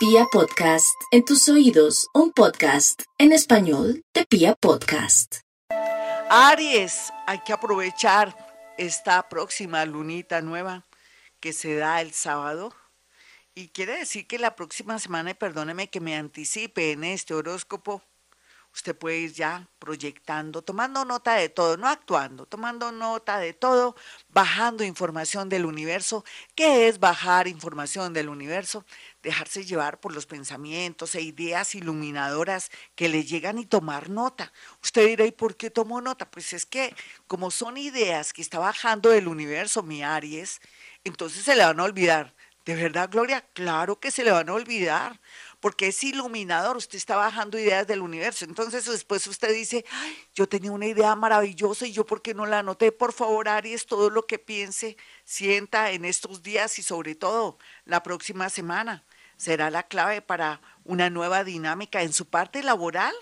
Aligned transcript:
Pia 0.00 0.24
Podcast, 0.32 0.98
en 1.10 1.26
tus 1.26 1.46
oídos, 1.50 2.08
un 2.14 2.32
podcast 2.32 3.02
en 3.18 3.32
español 3.32 4.02
de 4.14 4.24
Pia 4.24 4.54
Podcast. 4.54 5.40
Aries, 6.30 7.12
hay 7.26 7.40
que 7.40 7.52
aprovechar 7.52 8.34
esta 8.78 9.28
próxima 9.28 9.84
lunita 9.84 10.40
nueva 10.40 10.86
que 11.38 11.52
se 11.52 11.76
da 11.76 12.00
el 12.00 12.12
sábado. 12.12 12.74
Y 13.54 13.68
quiere 13.68 13.98
decir 13.98 14.26
que 14.26 14.38
la 14.38 14.56
próxima 14.56 14.98
semana, 14.98 15.32
y 15.32 15.34
perdóneme 15.34 15.90
que 15.90 16.00
me 16.00 16.16
anticipe 16.16 16.92
en 16.92 17.04
este 17.04 17.34
horóscopo, 17.34 18.02
usted 18.74 18.96
puede 18.96 19.18
ir 19.18 19.32
ya 19.32 19.68
proyectando, 19.78 20.62
tomando 20.62 21.04
nota 21.04 21.34
de 21.34 21.48
todo, 21.48 21.76
no 21.76 21.88
actuando, 21.88 22.46
tomando 22.46 22.92
nota 22.92 23.38
de 23.38 23.52
todo, 23.52 23.96
bajando 24.28 24.84
información 24.84 25.48
del 25.48 25.64
universo. 25.64 26.24
¿Qué 26.54 26.88
es 26.88 27.00
bajar 27.00 27.48
información 27.48 28.12
del 28.12 28.28
universo? 28.28 28.84
Dejarse 29.22 29.64
llevar 29.64 29.98
por 30.00 30.14
los 30.14 30.26
pensamientos 30.26 31.14
e 31.14 31.22
ideas 31.22 31.74
iluminadoras 31.74 32.70
que 32.94 33.08
le 33.08 33.24
llegan 33.24 33.58
y 33.58 33.66
tomar 33.66 34.08
nota. 34.08 34.52
Usted 34.82 35.06
dirá, 35.06 35.26
¿y 35.26 35.32
por 35.32 35.56
qué 35.56 35.70
tomó 35.70 36.00
nota? 36.00 36.30
Pues 36.30 36.52
es 36.52 36.66
que 36.66 36.94
como 37.26 37.50
son 37.50 37.76
ideas 37.76 38.32
que 38.32 38.42
está 38.42 38.58
bajando 38.58 39.10
del 39.10 39.28
universo, 39.28 39.82
mi 39.82 40.02
Aries, 40.02 40.60
entonces 41.04 41.44
se 41.44 41.56
le 41.56 41.64
van 41.64 41.80
a 41.80 41.84
olvidar. 41.84 42.34
¿De 42.64 42.74
verdad, 42.74 43.08
Gloria? 43.10 43.40
Claro 43.54 43.98
que 43.98 44.10
se 44.10 44.22
le 44.22 44.30
van 44.30 44.48
a 44.48 44.52
olvidar 44.54 45.18
porque 45.60 45.88
es 45.88 46.02
iluminador, 46.02 46.76
usted 46.76 46.96
está 46.96 47.16
bajando 47.16 47.58
ideas 47.58 47.86
del 47.86 48.00
universo. 48.00 48.44
Entonces 48.44 48.86
después 48.86 49.26
usted 49.26 49.52
dice, 49.52 49.84
yo 50.34 50.48
tenía 50.48 50.72
una 50.72 50.86
idea 50.86 51.14
maravillosa 51.14 51.86
y 51.86 51.92
yo 51.92 52.04
por 52.04 52.22
qué 52.22 52.34
no 52.34 52.46
la 52.46 52.60
anoté. 52.60 52.92
Por 52.92 53.12
favor, 53.12 53.48
Aries, 53.48 53.86
todo 53.86 54.10
lo 54.10 54.26
que 54.26 54.38
piense, 54.38 54.96
sienta 55.24 55.90
en 55.92 56.04
estos 56.04 56.42
días 56.42 56.78
y 56.78 56.82
sobre 56.82 57.14
todo 57.14 57.58
la 57.84 58.02
próxima 58.02 58.48
semana 58.48 59.04
será 59.36 59.70
la 59.70 59.84
clave 59.84 60.22
para 60.22 60.60
una 60.84 61.10
nueva 61.10 61.44
dinámica 61.44 62.02
en 62.02 62.12
su 62.12 62.26
parte 62.26 62.62
laboral, 62.62 63.14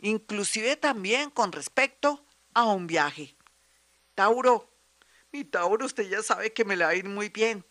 inclusive 0.00 0.76
también 0.76 1.30
con 1.30 1.52
respecto 1.52 2.24
a 2.54 2.64
un 2.64 2.86
viaje. 2.86 3.36
Tauro, 4.14 4.68
mi 5.30 5.44
Tauro, 5.44 5.86
usted 5.86 6.08
ya 6.08 6.22
sabe 6.22 6.52
que 6.52 6.64
me 6.64 6.76
la 6.76 6.86
va 6.86 6.92
a 6.92 6.96
ir 6.96 7.08
muy 7.08 7.28
bien. 7.28 7.64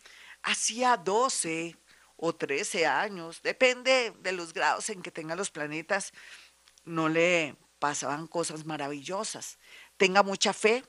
Hacía 0.44 0.96
12, 0.96 1.76
o 2.18 2.36
13 2.36 2.86
años, 2.86 3.42
depende 3.44 4.14
de 4.20 4.32
los 4.32 4.54
grados 4.54 4.90
en 4.90 5.02
que 5.02 5.12
tengan 5.12 5.38
los 5.38 5.52
planetas, 5.52 6.14
no 6.84 7.10
le 7.10 7.56
pasaban 7.80 8.28
cosas 8.28 8.66
maravillosas. 8.66 9.58
Tenga 9.98 10.24
mucha 10.24 10.54
fe 10.54 10.84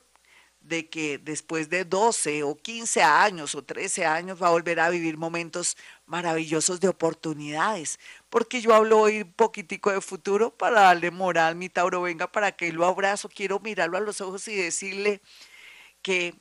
de 0.61 0.89
que 0.89 1.17
después 1.17 1.69
de 1.69 1.85
12 1.85 2.43
o 2.43 2.55
15 2.55 3.01
años 3.01 3.55
o 3.55 3.63
13 3.63 4.05
años 4.05 4.41
va 4.41 4.47
a 4.47 4.51
volver 4.51 4.79
a 4.79 4.89
vivir 4.89 5.17
momentos 5.17 5.77
maravillosos 6.05 6.79
de 6.79 6.89
oportunidades, 6.89 7.99
porque 8.29 8.61
yo 8.61 8.73
hablo 8.73 8.99
hoy 8.99 9.21
un 9.21 9.33
poquitico 9.33 9.91
de 9.91 10.01
futuro 10.01 10.55
para 10.55 10.81
darle 10.81 11.11
moral, 11.11 11.55
mi 11.55 11.69
Tauro, 11.69 12.01
venga 12.01 12.31
para 12.31 12.51
que 12.51 12.71
lo 12.73 12.85
abrazo, 12.85 13.29
quiero 13.29 13.59
mirarlo 13.59 13.97
a 13.97 14.01
los 14.01 14.19
ojos 14.19 14.47
y 14.47 14.55
decirle 14.55 15.21
que 16.01 16.35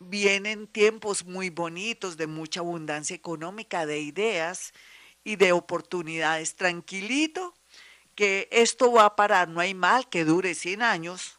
vienen 0.00 0.66
tiempos 0.66 1.24
muy 1.24 1.50
bonitos 1.50 2.16
de 2.16 2.26
mucha 2.26 2.60
abundancia 2.60 3.16
económica, 3.16 3.86
de 3.86 4.00
ideas 4.00 4.72
y 5.24 5.36
de 5.36 5.52
oportunidades. 5.52 6.56
Tranquilito, 6.56 7.54
que 8.14 8.48
esto 8.50 8.92
va 8.92 9.06
a 9.06 9.16
parar. 9.16 9.48
No 9.48 9.60
hay 9.60 9.74
mal 9.74 10.08
que 10.08 10.24
dure 10.24 10.54
100 10.54 10.82
años, 10.82 11.38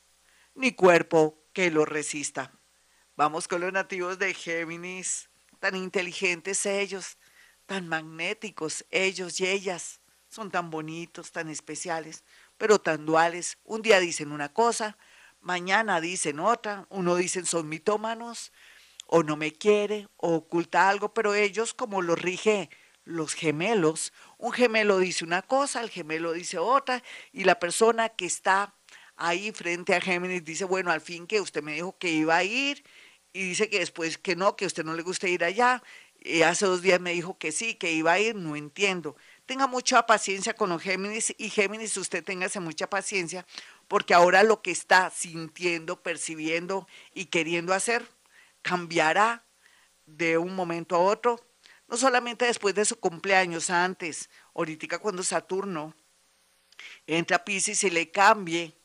ni 0.56 0.72
cuerpo 0.72 1.44
que 1.54 1.72
lo 1.72 1.86
resista. 1.86 2.52
Vamos 3.16 3.48
con 3.48 3.62
los 3.62 3.74
nativos 3.74 4.18
de 4.18 4.34
Géminis, 4.34 5.30
tan 5.60 5.76
inteligentes 5.76 6.66
ellos, 6.66 7.18
tan 7.66 7.88
magnéticos 7.88 8.86
ellos 8.92 9.40
y 9.40 9.48
ellas. 9.48 10.00
Son 10.30 10.52
tan 10.52 10.70
bonitos, 10.70 11.32
tan 11.32 11.50
especiales, 11.50 12.24
pero 12.58 12.80
tan 12.80 13.06
duales. 13.06 13.58
Un 13.64 13.82
día 13.82 14.00
dicen 14.00 14.32
una 14.32 14.54
cosa, 14.54 14.98
mañana 15.42 16.02
dicen 16.02 16.40
otra, 16.40 16.86
uno 16.90 17.16
dicen 17.16 17.46
son 17.46 17.70
mitómanos, 17.70 18.52
o 19.08 19.24
no 19.24 19.38
me 19.38 19.52
quiere, 19.52 20.08
o 20.18 20.36
oculta 20.36 20.90
algo, 20.90 21.14
pero 21.14 21.34
ellos 21.34 21.74
como 21.74 22.02
lo 22.02 22.16
rige 22.16 22.70
los 23.06 23.34
gemelos, 23.34 24.14
un 24.38 24.52
gemelo 24.52 25.00
dice 25.00 25.26
una 25.26 25.42
cosa, 25.42 25.82
el 25.82 25.90
gemelo 25.90 26.34
dice 26.34 26.60
otra, 26.60 27.04
y 27.32 27.44
la 27.44 27.60
persona 27.60 28.10
que 28.10 28.26
está 28.26 28.76
ahí 29.16 29.52
frente 29.52 29.96
a 29.96 30.02
Géminis 30.02 30.46
dice, 30.46 30.64
bueno, 30.64 30.92
al 30.92 31.02
fin 31.02 31.28
que 31.28 31.42
usted 31.42 31.62
me 31.62 31.74
dijo 31.74 31.98
que 31.98 32.10
iba 32.10 32.38
a 32.38 32.44
ir, 32.44 32.84
y 33.34 33.50
dice 33.50 33.70
que 33.70 33.80
después 33.80 34.18
que 34.18 34.36
no, 34.36 34.56
que 34.56 34.66
a 34.66 34.68
usted 34.68 34.84
no 34.84 34.94
le 34.94 35.04
gusta 35.04 35.28
ir 35.28 35.44
allá, 35.44 35.84
y 36.20 36.42
hace 36.42 36.66
dos 36.66 36.82
días 36.82 37.00
me 37.00 37.12
dijo 37.12 37.38
que 37.38 37.52
sí, 37.52 37.76
que 37.76 37.92
iba 37.92 38.14
a 38.14 38.20
ir, 38.20 38.36
no 38.36 38.56
entiendo. 38.56 39.16
Tenga 39.50 39.66
mucha 39.66 40.06
paciencia 40.06 40.54
con 40.54 40.70
los 40.70 40.80
Géminis 40.80 41.34
y 41.36 41.50
Géminis 41.50 41.98
usted 41.98 42.24
téngase 42.24 42.60
mucha 42.60 42.88
paciencia 42.88 43.48
porque 43.88 44.14
ahora 44.14 44.44
lo 44.44 44.62
que 44.62 44.70
está 44.70 45.10
sintiendo, 45.10 46.04
percibiendo 46.04 46.88
y 47.16 47.26
queriendo 47.26 47.74
hacer 47.74 48.08
cambiará 48.62 49.44
de 50.06 50.38
un 50.38 50.54
momento 50.54 50.96
a 50.96 51.00
otro, 51.00 51.44
no 51.88 51.98
solamente 51.98 52.46
después 52.46 52.76
de 52.76 52.86
su 52.86 53.00
cumpleaños, 53.00 53.72
antes, 53.72 54.30
ahorita 54.54 55.00
cuando 55.00 55.24
Saturno 55.24 55.96
entra 57.08 57.38
a 57.38 57.44
Pisces 57.44 57.84
y 57.84 57.90
le 57.90 58.12
cambie 58.12 58.78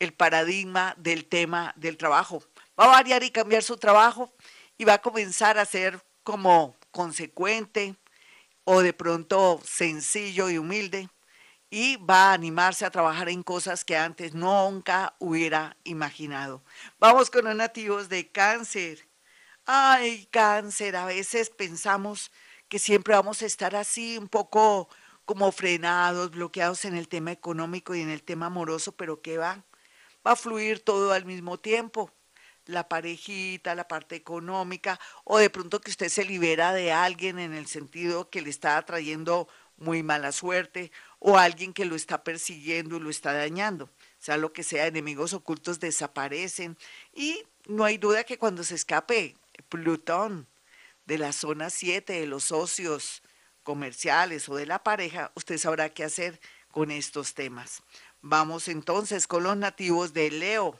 el 0.00 0.12
paradigma 0.14 0.96
del 0.98 1.26
tema 1.26 1.72
del 1.76 1.96
trabajo. 1.96 2.42
Va 2.76 2.86
a 2.86 2.88
variar 2.88 3.22
y 3.22 3.30
cambiar 3.30 3.62
su 3.62 3.76
trabajo 3.76 4.34
y 4.76 4.84
va 4.84 4.94
a 4.94 5.00
comenzar 5.00 5.58
a 5.58 5.64
ser 5.64 6.04
como 6.24 6.76
consecuente 6.90 7.94
o 8.70 8.82
de 8.82 8.92
pronto 8.92 9.62
sencillo 9.64 10.50
y 10.50 10.58
humilde 10.58 11.08
y 11.70 11.96
va 11.96 12.28
a 12.28 12.32
animarse 12.34 12.84
a 12.84 12.90
trabajar 12.90 13.30
en 13.30 13.42
cosas 13.42 13.82
que 13.82 13.96
antes 13.96 14.34
nunca 14.34 15.16
hubiera 15.20 15.78
imaginado. 15.84 16.62
Vamos 16.98 17.30
con 17.30 17.46
los 17.46 17.56
nativos 17.56 18.10
de 18.10 18.30
cáncer. 18.30 19.08
Ay, 19.64 20.26
cáncer, 20.30 20.96
a 20.96 21.06
veces 21.06 21.48
pensamos 21.48 22.30
que 22.68 22.78
siempre 22.78 23.14
vamos 23.14 23.40
a 23.40 23.46
estar 23.46 23.74
así 23.74 24.18
un 24.18 24.28
poco 24.28 24.90
como 25.24 25.50
frenados, 25.50 26.32
bloqueados 26.32 26.84
en 26.84 26.94
el 26.94 27.08
tema 27.08 27.32
económico 27.32 27.94
y 27.94 28.02
en 28.02 28.10
el 28.10 28.22
tema 28.22 28.46
amoroso, 28.46 28.92
pero 28.92 29.22
¿qué 29.22 29.38
va? 29.38 29.64
Va 30.26 30.32
a 30.32 30.36
fluir 30.36 30.84
todo 30.84 31.14
al 31.14 31.24
mismo 31.24 31.58
tiempo 31.58 32.12
la 32.68 32.88
parejita, 32.88 33.74
la 33.74 33.88
parte 33.88 34.14
económica, 34.14 35.00
o 35.24 35.38
de 35.38 35.50
pronto 35.50 35.80
que 35.80 35.90
usted 35.90 36.08
se 36.08 36.24
libera 36.24 36.72
de 36.72 36.92
alguien 36.92 37.38
en 37.38 37.54
el 37.54 37.66
sentido 37.66 38.30
que 38.30 38.42
le 38.42 38.50
está 38.50 38.80
trayendo 38.84 39.48
muy 39.78 40.02
mala 40.02 40.32
suerte, 40.32 40.92
o 41.18 41.38
alguien 41.38 41.72
que 41.72 41.86
lo 41.86 41.96
está 41.96 42.22
persiguiendo 42.22 42.96
y 42.96 43.00
lo 43.00 43.10
está 43.10 43.32
dañando. 43.32 43.90
Sea 44.18 44.36
lo 44.36 44.52
que 44.52 44.62
sea, 44.62 44.86
enemigos 44.86 45.32
ocultos 45.32 45.80
desaparecen 45.80 46.76
y 47.14 47.42
no 47.66 47.84
hay 47.84 47.98
duda 47.98 48.24
que 48.24 48.38
cuando 48.38 48.62
se 48.64 48.74
escape 48.74 49.34
Plutón 49.68 50.46
de 51.06 51.18
la 51.18 51.32
zona 51.32 51.70
7 51.70 52.20
de 52.20 52.26
los 52.26 52.44
socios 52.44 53.22
comerciales 53.62 54.48
o 54.48 54.56
de 54.56 54.66
la 54.66 54.82
pareja, 54.82 55.32
usted 55.34 55.58
sabrá 55.58 55.88
qué 55.88 56.04
hacer 56.04 56.40
con 56.70 56.90
estos 56.90 57.34
temas. 57.34 57.82
Vamos 58.20 58.68
entonces 58.68 59.26
con 59.26 59.42
los 59.42 59.56
nativos 59.56 60.12
de 60.12 60.30
Leo. 60.30 60.78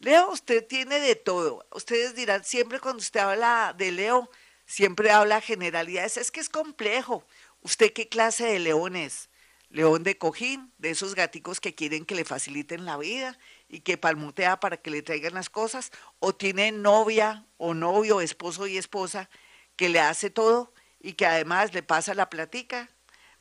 Leo, 0.00 0.30
usted 0.30 0.66
tiene 0.66 0.98
de 0.98 1.14
todo. 1.14 1.66
Ustedes 1.72 2.14
dirán, 2.14 2.42
siempre 2.42 2.80
cuando 2.80 3.00
usted 3.00 3.20
habla 3.20 3.74
de 3.76 3.92
Leo, 3.92 4.30
siempre 4.64 5.10
habla 5.10 5.42
generalidades. 5.42 6.16
Es 6.16 6.30
que 6.30 6.40
es 6.40 6.48
complejo. 6.48 7.26
¿Usted 7.60 7.92
qué 7.92 8.08
clase 8.08 8.46
de 8.46 8.58
león 8.60 8.96
es? 8.96 9.28
León 9.68 10.02
de 10.02 10.16
cojín, 10.16 10.72
de 10.78 10.88
esos 10.90 11.14
gaticos 11.14 11.60
que 11.60 11.74
quieren 11.74 12.06
que 12.06 12.14
le 12.14 12.24
faciliten 12.24 12.86
la 12.86 12.96
vida 12.96 13.38
y 13.68 13.80
que 13.80 13.98
palmutea 13.98 14.58
para 14.58 14.78
que 14.78 14.90
le 14.90 15.02
traigan 15.02 15.34
las 15.34 15.50
cosas, 15.50 15.92
o 16.18 16.34
tiene 16.34 16.72
novia 16.72 17.46
o 17.58 17.74
novio, 17.74 18.22
esposo 18.22 18.66
y 18.66 18.78
esposa 18.78 19.28
que 19.76 19.90
le 19.90 20.00
hace 20.00 20.30
todo 20.30 20.72
y 20.98 21.12
que 21.12 21.26
además 21.26 21.74
le 21.74 21.82
pasa 21.82 22.14
la 22.14 22.30
platica, 22.30 22.88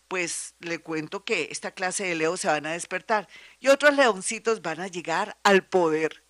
pues 0.10 0.56
le 0.60 0.80
cuento 0.80 1.24
que 1.24 1.48
esta 1.52 1.72
clase 1.72 2.04
de 2.04 2.16
Leo 2.16 2.36
se 2.36 2.50
van 2.50 2.66
a 2.66 2.74
despertar 2.74 3.30
y 3.60 3.70
otros 3.70 3.96
leoncitos 3.96 4.62
van 4.62 4.82
a 4.82 4.88
llegar 4.88 5.38
al 5.44 5.66
poder 5.66 6.29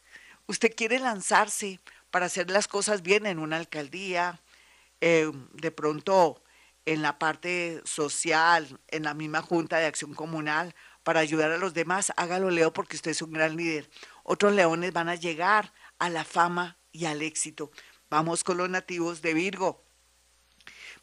usted 0.49 0.73
quiere 0.75 0.97
lanzarse 0.97 1.79
para 2.09 2.25
hacer 2.25 2.49
las 2.49 2.67
cosas 2.67 3.03
bien 3.03 3.27
en 3.27 3.37
una 3.37 3.57
alcaldía, 3.57 4.41
eh, 4.99 5.31
de 5.53 5.71
pronto 5.71 6.41
en 6.85 7.03
la 7.03 7.19
parte 7.19 7.81
social, 7.85 8.79
en 8.87 9.03
la 9.03 9.13
misma 9.13 9.43
Junta 9.43 9.77
de 9.77 9.85
Acción 9.85 10.15
Comunal, 10.15 10.73
para 11.03 11.19
ayudar 11.19 11.51
a 11.51 11.59
los 11.59 11.75
demás, 11.75 12.11
hágalo 12.17 12.49
Leo 12.49 12.73
porque 12.73 12.95
usted 12.95 13.11
es 13.11 13.21
un 13.21 13.31
gran 13.31 13.55
líder. 13.55 13.91
Otros 14.23 14.53
leones 14.53 14.91
van 14.91 15.07
a 15.07 15.13
llegar 15.13 15.71
a 15.99 16.09
la 16.09 16.23
fama 16.23 16.79
y 16.91 17.05
al 17.05 17.21
éxito. 17.21 17.69
Vamos 18.09 18.43
con 18.43 18.57
los 18.57 18.69
nativos 18.71 19.21
de 19.21 19.35
Virgo. 19.35 19.85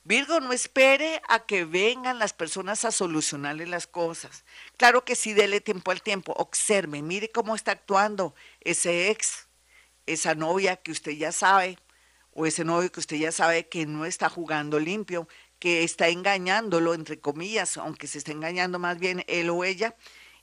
Virgo, 0.06 0.38
no 0.38 0.52
espere 0.52 1.20
a 1.28 1.46
que 1.46 1.64
vengan 1.64 2.20
las 2.20 2.32
personas 2.32 2.84
a 2.84 2.92
solucionarle 2.92 3.66
las 3.66 3.88
cosas. 3.88 4.44
Claro 4.76 5.04
que 5.04 5.16
sí, 5.16 5.34
dele 5.34 5.60
tiempo 5.60 5.90
al 5.90 6.00
tiempo. 6.00 6.32
Observe, 6.36 7.02
mire 7.02 7.32
cómo 7.32 7.56
está 7.56 7.72
actuando 7.72 8.32
ese 8.60 9.10
ex, 9.10 9.48
esa 10.06 10.36
novia 10.36 10.76
que 10.76 10.92
usted 10.92 11.10
ya 11.10 11.32
sabe, 11.32 11.76
o 12.32 12.46
ese 12.46 12.64
novio 12.64 12.92
que 12.92 13.00
usted 13.00 13.16
ya 13.16 13.32
sabe 13.32 13.66
que 13.66 13.84
no 13.84 14.06
está 14.06 14.28
jugando 14.28 14.78
limpio, 14.78 15.26
que 15.58 15.82
está 15.82 16.06
engañándolo, 16.06 16.94
entre 16.94 17.18
comillas, 17.18 17.76
aunque 17.76 18.06
se 18.06 18.18
está 18.18 18.30
engañando 18.30 18.78
más 18.78 19.00
bien 19.00 19.24
él 19.26 19.50
o 19.50 19.64
ella, 19.64 19.96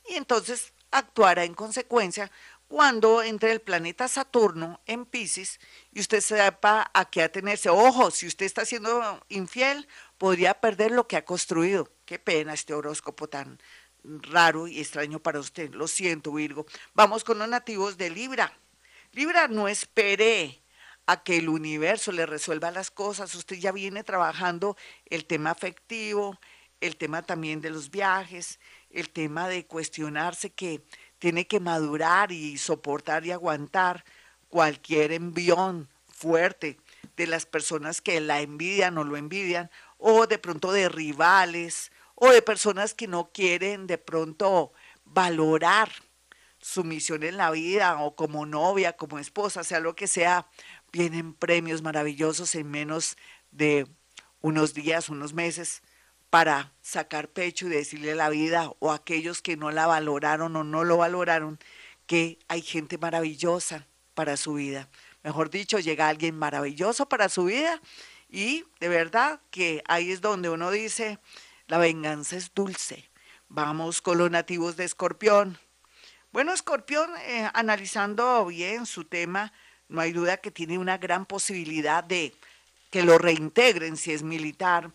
y 0.09 0.15
entonces 0.15 0.73
actuará 0.93 1.43
en 1.43 1.53
consecuencia 1.53 2.31
cuando 2.67 3.21
entre 3.21 3.51
el 3.51 3.61
planeta 3.61 4.07
Saturno 4.07 4.81
en 4.85 5.05
Pisces 5.05 5.59
y 5.91 5.99
usted 5.99 6.21
sepa 6.21 6.89
a 6.93 7.05
qué 7.05 7.21
atenerse. 7.21 7.69
Ojo, 7.69 8.09
si 8.09 8.25
usted 8.25 8.45
está 8.45 8.65
siendo 8.65 9.21
infiel, 9.29 9.87
podría 10.17 10.55
perder 10.55 10.91
lo 10.91 11.07
que 11.07 11.17
ha 11.17 11.25
construido. 11.25 11.91
Qué 12.05 12.17
pena 12.17 12.53
este 12.53 12.73
horóscopo 12.73 13.27
tan 13.27 13.59
raro 14.03 14.67
y 14.67 14.79
extraño 14.79 15.19
para 15.19 15.39
usted. 15.39 15.73
Lo 15.73 15.87
siento, 15.87 16.33
Virgo. 16.33 16.65
Vamos 16.93 17.23
con 17.23 17.37
los 17.37 17.47
nativos 17.47 17.97
de 17.97 18.09
Libra. 18.09 18.51
Libra, 19.11 19.47
no 19.47 19.67
espere 19.67 20.63
a 21.05 21.21
que 21.21 21.37
el 21.37 21.49
universo 21.49 22.11
le 22.11 22.25
resuelva 22.25 22.71
las 22.71 22.89
cosas. 22.89 23.35
Usted 23.35 23.57
ya 23.57 23.71
viene 23.71 24.03
trabajando 24.03 24.77
el 25.05 25.25
tema 25.25 25.51
afectivo, 25.51 26.39
el 26.83 26.97
tema 26.97 27.21
también 27.21 27.61
de 27.61 27.69
los 27.69 27.89
viajes, 27.89 28.59
el 28.89 29.09
tema 29.09 29.47
de 29.47 29.65
cuestionarse 29.65 30.49
que 30.49 30.83
tiene 31.17 31.47
que 31.47 31.61
madurar 31.61 32.33
y 32.33 32.57
soportar 32.57 33.25
y 33.25 33.31
aguantar 33.31 34.03
cualquier 34.49 35.13
envión 35.13 35.87
fuerte 36.07 36.77
de 37.15 37.27
las 37.27 37.45
personas 37.45 38.01
que 38.01 38.19
la 38.19 38.41
envidian 38.41 38.97
o 38.97 39.05
lo 39.05 39.15
envidian, 39.15 39.71
o 39.97 40.27
de 40.27 40.37
pronto 40.37 40.73
de 40.73 40.89
rivales, 40.89 41.91
o 42.15 42.29
de 42.29 42.41
personas 42.41 42.93
que 42.93 43.07
no 43.07 43.31
quieren 43.31 43.87
de 43.87 43.97
pronto 43.97 44.73
valorar 45.05 45.89
su 46.59 46.83
misión 46.83 47.23
en 47.23 47.37
la 47.37 47.51
vida, 47.51 48.01
o 48.01 48.15
como 48.15 48.45
novia, 48.45 48.97
como 48.97 49.19
esposa, 49.19 49.63
sea 49.63 49.79
lo 49.79 49.95
que 49.95 50.07
sea, 50.07 50.47
vienen 50.91 51.33
premios 51.33 51.81
maravillosos 51.81 52.55
en 52.55 52.69
menos 52.69 53.17
de 53.51 53.87
unos 54.41 54.73
días, 54.73 55.07
unos 55.07 55.33
meses, 55.33 55.81
para 56.33 56.71
sacar 56.81 57.27
pecho 57.27 57.67
y 57.67 57.69
decirle 57.69 58.15
la 58.15 58.27
vida 58.27 58.71
o 58.79 58.91
aquellos 58.91 59.43
que 59.43 59.55
no 59.55 59.69
la 59.69 59.85
valoraron 59.85 60.55
o 60.55 60.63
no 60.63 60.83
lo 60.83 60.97
valoraron, 60.97 61.59
que 62.07 62.39
hay 62.47 62.63
gente 62.63 62.97
maravillosa 62.97 63.85
para 64.15 64.35
su 64.35 64.55
vida. 64.55 64.89
Mejor 65.21 65.51
dicho, 65.51 65.77
llega 65.77 66.09
alguien 66.09 66.35
maravilloso 66.35 67.07
para 67.07 67.29
su 67.29 67.43
vida 67.43 67.79
y 68.31 68.65
de 68.79 68.87
verdad 68.89 69.41
que 69.51 69.83
ahí 69.87 70.11
es 70.11 70.21
donde 70.21 70.49
uno 70.49 70.71
dice, 70.71 71.19
la 71.67 71.77
venganza 71.77 72.35
es 72.35 72.51
dulce. 72.55 73.11
Vamos 73.47 74.01
con 74.01 74.17
los 74.17 74.31
nativos 74.31 74.75
de 74.75 74.85
Escorpión. 74.85 75.59
Bueno, 76.31 76.51
Escorpión, 76.51 77.11
eh, 77.27 77.47
analizando 77.53 78.47
bien 78.47 78.87
su 78.87 79.05
tema, 79.05 79.53
no 79.87 80.01
hay 80.01 80.11
duda 80.13 80.37
que 80.37 80.49
tiene 80.49 80.79
una 80.79 80.97
gran 80.97 81.27
posibilidad 81.27 82.03
de 82.03 82.33
que 82.89 83.03
lo 83.03 83.19
reintegren 83.19 83.97
si 83.97 84.13
es 84.13 84.23
militar. 84.23 84.89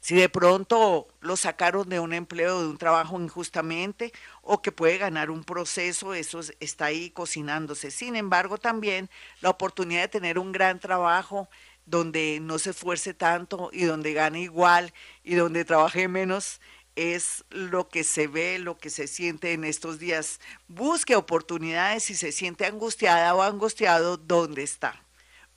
Si 0.00 0.14
de 0.14 0.28
pronto 0.28 1.08
lo 1.20 1.36
sacaron 1.36 1.88
de 1.88 2.00
un 2.00 2.12
empleo, 2.12 2.60
de 2.60 2.68
un 2.68 2.78
trabajo 2.78 3.20
injustamente, 3.20 4.12
o 4.42 4.62
que 4.62 4.72
puede 4.72 4.98
ganar 4.98 5.30
un 5.30 5.44
proceso, 5.44 6.14
eso 6.14 6.40
está 6.60 6.86
ahí 6.86 7.10
cocinándose. 7.10 7.90
Sin 7.90 8.16
embargo, 8.16 8.58
también 8.58 9.10
la 9.40 9.50
oportunidad 9.50 10.02
de 10.02 10.08
tener 10.08 10.38
un 10.38 10.52
gran 10.52 10.78
trabajo 10.80 11.48
donde 11.86 12.38
no 12.40 12.58
se 12.58 12.70
esfuerce 12.70 13.14
tanto 13.14 13.70
y 13.72 13.84
donde 13.84 14.12
gane 14.12 14.40
igual 14.40 14.92
y 15.24 15.34
donde 15.34 15.64
trabaje 15.64 16.06
menos, 16.06 16.60
es 16.96 17.44
lo 17.50 17.88
que 17.88 18.02
se 18.02 18.26
ve, 18.26 18.58
lo 18.58 18.76
que 18.76 18.90
se 18.90 19.06
siente 19.06 19.52
en 19.52 19.64
estos 19.64 19.98
días. 19.98 20.40
Busque 20.66 21.14
oportunidades 21.16 22.04
si 22.04 22.14
se 22.16 22.32
siente 22.32 22.66
angustiada 22.66 23.34
o 23.34 23.42
angustiado, 23.42 24.16
¿dónde 24.16 24.64
está? 24.64 25.00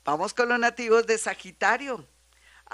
Vamos 0.04 0.34
con 0.34 0.48
los 0.48 0.58
nativos 0.58 1.06
de 1.06 1.18
Sagitario. 1.18 2.06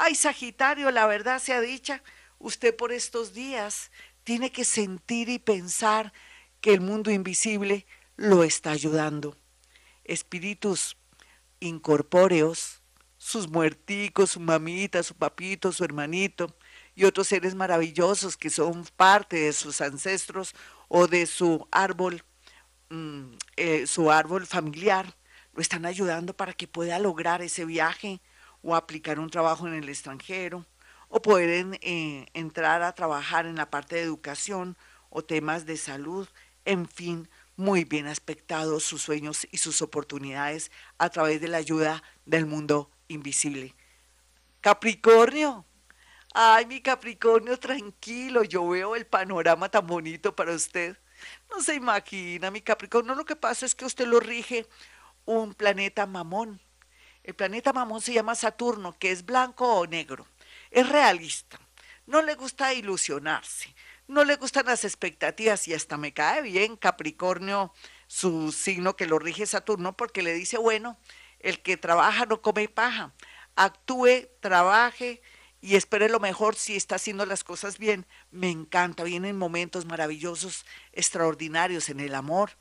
Ay, 0.00 0.14
Sagitario, 0.14 0.92
la 0.92 1.06
verdad 1.06 1.40
sea 1.40 1.60
dicha, 1.60 2.04
usted 2.38 2.74
por 2.76 2.92
estos 2.92 3.34
días 3.34 3.90
tiene 4.22 4.52
que 4.52 4.64
sentir 4.64 5.28
y 5.28 5.40
pensar 5.40 6.12
que 6.60 6.72
el 6.72 6.80
mundo 6.80 7.10
invisible 7.10 7.84
lo 8.14 8.44
está 8.44 8.70
ayudando. 8.70 9.36
Espíritus 10.04 10.96
incorpóreos, 11.58 12.80
sus 13.16 13.48
muerticos, 13.48 14.30
su 14.30 14.40
mamita, 14.40 15.02
su 15.02 15.16
papito, 15.16 15.72
su 15.72 15.82
hermanito, 15.82 16.56
y 16.94 17.04
otros 17.04 17.26
seres 17.26 17.56
maravillosos 17.56 18.36
que 18.36 18.50
son 18.50 18.84
parte 18.96 19.36
de 19.36 19.52
sus 19.52 19.80
ancestros 19.80 20.54
o 20.86 21.08
de 21.08 21.26
su 21.26 21.66
árbol, 21.72 22.22
mm, 22.90 23.32
eh, 23.56 23.86
su 23.88 24.12
árbol 24.12 24.46
familiar, 24.46 25.16
lo 25.54 25.60
están 25.60 25.86
ayudando 25.86 26.36
para 26.36 26.52
que 26.52 26.68
pueda 26.68 27.00
lograr 27.00 27.42
ese 27.42 27.64
viaje 27.64 28.20
o 28.62 28.74
aplicar 28.74 29.18
un 29.18 29.30
trabajo 29.30 29.66
en 29.66 29.74
el 29.74 29.88
extranjero 29.88 30.66
o 31.08 31.22
poder 31.22 31.78
eh, 31.82 32.26
entrar 32.34 32.82
a 32.82 32.94
trabajar 32.94 33.46
en 33.46 33.56
la 33.56 33.70
parte 33.70 33.96
de 33.96 34.02
educación 34.02 34.76
o 35.10 35.22
temas 35.22 35.64
de 35.64 35.76
salud, 35.76 36.28
en 36.64 36.86
fin, 36.86 37.28
muy 37.56 37.84
bien 37.84 38.06
aspectados 38.06 38.84
sus 38.84 39.02
sueños 39.02 39.46
y 39.50 39.58
sus 39.58 39.82
oportunidades 39.82 40.70
a 40.98 41.08
través 41.08 41.40
de 41.40 41.48
la 41.48 41.56
ayuda 41.56 42.02
del 42.26 42.46
mundo 42.46 42.90
invisible. 43.08 43.74
Capricornio, 44.60 45.64
Ay, 46.34 46.66
mi 46.66 46.80
Capricornio, 46.80 47.58
tranquilo, 47.58 48.44
yo 48.44 48.68
veo 48.68 48.94
el 48.96 49.06
panorama 49.06 49.68
tan 49.70 49.86
bonito 49.86 50.36
para 50.36 50.52
usted. 50.54 50.96
No 51.50 51.60
se 51.62 51.74
imagina, 51.74 52.50
mi 52.50 52.60
Capricornio, 52.60 53.14
lo 53.14 53.24
que 53.24 53.36
pasa 53.36 53.66
es 53.66 53.74
que 53.74 53.84
usted 53.84 54.06
lo 54.06 54.20
rige 54.20 54.66
un 55.24 55.54
planeta 55.54 56.06
mamón. 56.06 56.60
El 57.28 57.34
planeta 57.34 57.74
mamón 57.74 58.00
se 58.00 58.14
llama 58.14 58.34
Saturno, 58.34 58.96
que 58.98 59.10
es 59.10 59.26
blanco 59.26 59.80
o 59.80 59.86
negro. 59.86 60.26
Es 60.70 60.88
realista. 60.88 61.60
No 62.06 62.22
le 62.22 62.34
gusta 62.36 62.72
ilusionarse. 62.72 63.74
No 64.06 64.24
le 64.24 64.36
gustan 64.36 64.64
las 64.64 64.82
expectativas 64.86 65.68
y 65.68 65.74
hasta 65.74 65.98
me 65.98 66.14
cae 66.14 66.40
bien 66.40 66.78
Capricornio, 66.78 67.74
su 68.06 68.50
signo 68.50 68.96
que 68.96 69.04
lo 69.04 69.18
rige 69.18 69.44
Saturno, 69.44 69.94
porque 69.94 70.22
le 70.22 70.32
dice, 70.32 70.56
bueno, 70.56 70.96
el 71.38 71.60
que 71.60 71.76
trabaja 71.76 72.24
no 72.24 72.40
come 72.40 72.66
paja. 72.66 73.12
Actúe, 73.56 74.30
trabaje, 74.40 75.20
y 75.60 75.76
espere 75.76 76.08
lo 76.08 76.20
mejor 76.20 76.56
si 76.56 76.76
está 76.76 76.94
haciendo 76.94 77.26
las 77.26 77.44
cosas 77.44 77.76
bien. 77.76 78.06
Me 78.30 78.48
encanta, 78.48 79.04
vienen 79.04 79.36
momentos 79.36 79.84
maravillosos, 79.84 80.64
extraordinarios 80.94 81.90
en 81.90 82.00
el 82.00 82.14
amor 82.14 82.52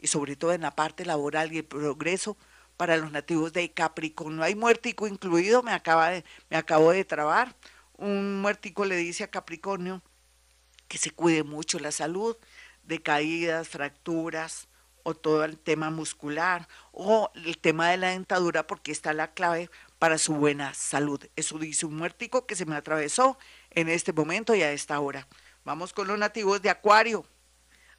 y 0.00 0.08
sobre 0.08 0.34
todo 0.34 0.52
en 0.52 0.62
la 0.62 0.74
parte 0.74 1.04
laboral 1.04 1.52
y 1.52 1.58
el 1.58 1.64
progreso 1.64 2.36
para 2.76 2.96
los 2.96 3.12
nativos 3.12 3.52
de 3.52 3.72
Capricornio. 3.72 4.42
Hay 4.42 4.54
muertico 4.54 5.06
incluido, 5.06 5.62
me, 5.62 5.72
acaba 5.72 6.10
de, 6.10 6.24
me 6.50 6.56
acabo 6.56 6.92
de 6.92 7.04
trabar. 7.04 7.56
Un 7.96 8.40
muertico 8.40 8.84
le 8.84 8.96
dice 8.96 9.24
a 9.24 9.30
Capricornio 9.30 10.02
que 10.88 10.98
se 10.98 11.10
cuide 11.10 11.42
mucho 11.42 11.78
la 11.78 11.92
salud 11.92 12.36
de 12.82 13.02
caídas, 13.02 13.68
fracturas 13.68 14.68
o 15.02 15.14
todo 15.14 15.44
el 15.44 15.58
tema 15.58 15.90
muscular 15.90 16.68
o 16.92 17.30
el 17.34 17.58
tema 17.58 17.90
de 17.90 17.96
la 17.96 18.08
dentadura 18.10 18.66
porque 18.66 18.92
está 18.92 19.12
la 19.12 19.32
clave 19.34 19.70
para 19.98 20.18
su 20.18 20.34
buena 20.34 20.74
salud. 20.74 21.24
Eso 21.36 21.58
dice 21.58 21.86
un 21.86 21.96
muertico 21.96 22.46
que 22.46 22.56
se 22.56 22.66
me 22.66 22.76
atravesó 22.76 23.38
en 23.70 23.88
este 23.88 24.12
momento 24.12 24.54
y 24.54 24.62
a 24.62 24.72
esta 24.72 24.98
hora. 25.00 25.26
Vamos 25.64 25.92
con 25.92 26.08
los 26.08 26.18
nativos 26.18 26.60
de 26.62 26.70
Acuario. 26.70 27.24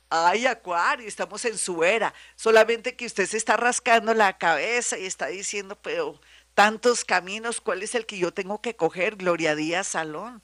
Ay, 0.10 0.46
Acuario, 0.46 1.08
estamos 1.08 1.44
en 1.44 1.58
su 1.58 1.84
era. 1.84 2.14
Solamente 2.36 2.96
que 2.96 3.06
usted 3.06 3.26
se 3.26 3.38
está 3.38 3.58
rascando 3.58 4.14
la 4.14 4.38
cabeza 4.38 4.98
y 4.98 5.06
está 5.06 5.28
diciendo, 5.28 5.78
pero 5.82 6.20
tantos 6.54 7.04
caminos, 7.04 7.60
¿cuál 7.60 7.84
es 7.84 7.94
el 7.94 8.06
que 8.06 8.18
yo 8.18 8.34
tengo 8.34 8.62
que 8.62 8.76
coger? 8.76 9.18
Gloria 9.18 9.56
Díaz 9.56 9.88
Salón. 9.88 10.42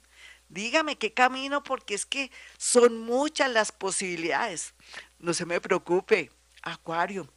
Dígame 0.50 0.98
qué 0.98 1.14
camino, 1.14 1.64
porque 1.64 1.94
es 1.94 2.04
que 2.04 2.30
son 2.58 2.98
muchas 2.98 3.50
las 3.50 3.72
posibilidades. 3.72 4.74
No 5.18 5.32
se 5.32 5.46
me 5.46 5.60
preocupe, 5.60 6.30
Acuario. 6.62 7.28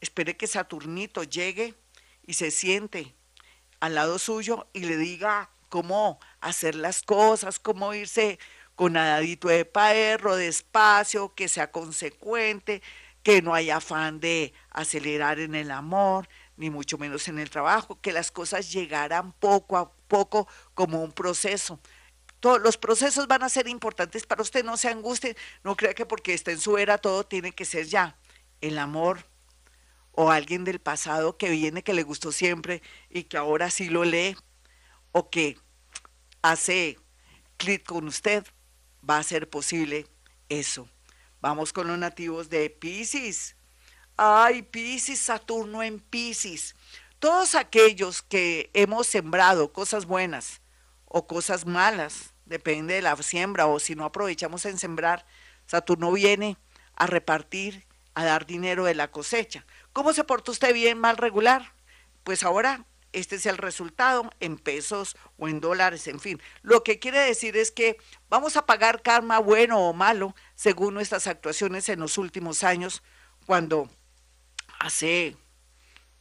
Espere 0.00 0.36
que 0.36 0.46
Saturnito 0.46 1.24
llegue 1.24 1.74
y 2.24 2.34
se 2.34 2.52
siente 2.52 3.12
al 3.80 3.96
lado 3.96 4.20
suyo 4.20 4.68
y 4.72 4.80
le 4.80 4.96
diga 4.96 5.50
cómo 5.68 6.20
hacer 6.40 6.76
las 6.76 7.02
cosas, 7.02 7.58
cómo 7.58 7.92
irse 7.92 8.38
con 8.74 8.94
nadadito 8.94 9.48
de 9.48 9.64
perro, 9.64 10.36
despacio, 10.36 11.34
que 11.34 11.48
sea 11.48 11.70
consecuente, 11.70 12.82
que 13.22 13.42
no 13.42 13.54
haya 13.54 13.76
afán 13.76 14.20
de 14.20 14.52
acelerar 14.70 15.38
en 15.38 15.54
el 15.54 15.70
amor, 15.70 16.28
ni 16.56 16.70
mucho 16.70 16.98
menos 16.98 17.28
en 17.28 17.38
el 17.38 17.50
trabajo, 17.50 18.00
que 18.00 18.12
las 18.12 18.30
cosas 18.30 18.72
llegaran 18.72 19.32
poco 19.32 19.76
a 19.76 19.92
poco 20.08 20.48
como 20.74 21.02
un 21.02 21.12
proceso. 21.12 21.80
Todos 22.40 22.60
los 22.60 22.76
procesos 22.76 23.28
van 23.28 23.44
a 23.44 23.48
ser 23.48 23.68
importantes 23.68 24.26
para 24.26 24.42
usted, 24.42 24.64
no 24.64 24.76
se 24.76 24.88
angustie, 24.88 25.36
no 25.62 25.76
crea 25.76 25.94
que 25.94 26.06
porque 26.06 26.34
está 26.34 26.50
en 26.50 26.58
su 26.58 26.76
era 26.76 26.98
todo 26.98 27.24
tiene 27.24 27.52
que 27.52 27.64
ser 27.64 27.86
ya. 27.86 28.16
El 28.60 28.78
amor 28.78 29.24
o 30.12 30.30
alguien 30.30 30.64
del 30.64 30.80
pasado 30.80 31.36
que 31.36 31.50
viene 31.50 31.82
que 31.82 31.94
le 31.94 32.02
gustó 32.02 32.32
siempre 32.32 32.82
y 33.08 33.24
que 33.24 33.36
ahora 33.36 33.70
sí 33.70 33.88
lo 33.88 34.04
lee 34.04 34.36
o 35.12 35.30
que 35.30 35.58
hace 36.42 36.98
clic 37.56 37.84
con 37.84 38.08
usted, 38.08 38.44
va 39.08 39.18
a 39.18 39.22
ser 39.22 39.48
posible 39.48 40.06
eso. 40.48 40.88
Vamos 41.40 41.72
con 41.72 41.88
los 41.88 41.98
nativos 41.98 42.48
de 42.48 42.70
Pisces. 42.70 43.56
Ay, 44.16 44.62
Pisces, 44.62 45.18
Saturno 45.18 45.82
en 45.82 45.98
Pisces. 45.98 46.76
Todos 47.18 47.54
aquellos 47.54 48.22
que 48.22 48.70
hemos 48.74 49.06
sembrado 49.06 49.72
cosas 49.72 50.06
buenas 50.06 50.60
o 51.06 51.26
cosas 51.26 51.66
malas, 51.66 52.34
depende 52.46 52.94
de 52.94 53.02
la 53.02 53.16
siembra 53.16 53.66
o 53.66 53.78
si 53.78 53.94
no 53.94 54.04
aprovechamos 54.04 54.64
en 54.66 54.78
sembrar, 54.78 55.26
Saturno 55.66 56.12
viene 56.12 56.56
a 56.96 57.06
repartir, 57.06 57.86
a 58.14 58.24
dar 58.24 58.46
dinero 58.46 58.84
de 58.84 58.94
la 58.94 59.10
cosecha. 59.10 59.64
¿Cómo 59.92 60.12
se 60.12 60.24
porta 60.24 60.50
usted 60.50 60.74
bien, 60.74 60.98
mal, 60.98 61.16
regular? 61.16 61.72
Pues 62.24 62.42
ahora 62.42 62.86
este 63.12 63.36
es 63.36 63.46
el 63.46 63.58
resultado 63.58 64.30
en 64.40 64.58
pesos 64.58 65.16
o 65.36 65.48
en 65.48 65.60
dólares, 65.60 66.06
en 66.06 66.20
fin. 66.20 66.40
Lo 66.62 66.82
que 66.82 66.98
quiere 66.98 67.18
decir 67.18 67.56
es 67.56 67.70
que 67.70 67.96
vamos 68.28 68.56
a 68.56 68.66
pagar 68.66 69.02
karma 69.02 69.38
bueno 69.38 69.80
o 69.80 69.92
malo 69.92 70.34
según 70.54 70.94
nuestras 70.94 71.26
actuaciones 71.26 71.88
en 71.88 72.00
los 72.00 72.18
últimos 72.18 72.64
años, 72.64 73.02
cuando 73.46 73.90
hace, 74.78 75.36